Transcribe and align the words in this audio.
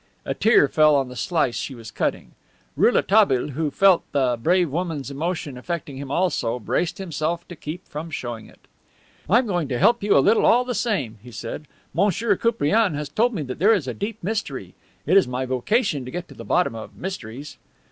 A 0.25 0.33
tear 0.33 0.67
fell 0.67 0.95
on 0.95 1.09
the 1.09 1.15
slice 1.15 1.53
she 1.57 1.75
was 1.75 1.91
cutting. 1.91 2.31
Rouletabille, 2.75 3.49
who 3.49 3.69
felt 3.69 4.01
the 4.13 4.35
brave 4.41 4.71
woman's 4.71 5.11
emotion 5.11 5.59
affecting 5.59 5.97
him 5.97 6.09
also, 6.09 6.57
braced 6.57 6.97
himself 6.97 7.47
to 7.49 7.55
keep 7.55 7.87
from 7.87 8.09
showing 8.09 8.47
it. 8.47 8.61
"I 9.29 9.37
am 9.37 9.47
able 9.47 9.67
to 9.67 9.77
help 9.77 10.01
you 10.01 10.17
a 10.17 10.17
little 10.17 10.43
all 10.47 10.65
the 10.65 10.73
same," 10.73 11.19
he 11.21 11.31
said. 11.31 11.67
"Monsieur 11.93 12.35
Koupriane 12.35 12.95
has 12.95 13.09
told 13.09 13.35
me 13.35 13.43
that 13.43 13.59
there 13.59 13.75
is 13.75 13.87
a 13.87 13.93
deep 13.93 14.17
mystery. 14.23 14.73
It 15.05 15.17
is 15.17 15.27
my 15.27 15.45
vocation 15.45 16.03
to 16.03 16.09
get 16.09 16.27
to 16.29 16.33
the 16.33 16.43
bottom 16.45 16.73
of 16.73 16.95
mysteries." 16.97 17.57